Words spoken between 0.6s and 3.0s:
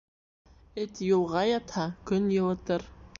Эт юлға ятһа, көн йылытыр.